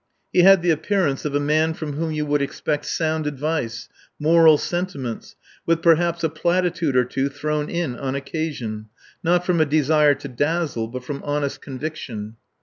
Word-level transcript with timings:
He 0.33 0.39
had 0.39 0.63
the 0.63 0.71
appearance 0.71 1.25
of 1.25 1.35
a 1.35 1.39
man 1.39 1.75
from 1.75 1.93
whom 1.93 2.11
you 2.11 2.25
would 2.25 2.41
expect 2.41 2.87
sound 2.87 3.27
advice, 3.27 3.87
moral 4.19 4.57
sentiments, 4.57 5.35
with 5.67 5.83
perhaps 5.83 6.23
a 6.23 6.29
platitude 6.29 6.95
or 6.95 7.05
two 7.05 7.29
thrown 7.29 7.69
in 7.69 7.95
on 7.95 8.15
occasion, 8.15 8.87
not 9.23 9.45
from 9.45 9.61
a 9.61 9.65
desire 9.67 10.15
to 10.15 10.27
dazzle, 10.27 10.87
but 10.87 11.03
from 11.03 11.21
honest 11.21 11.61
conviction. 11.61 12.37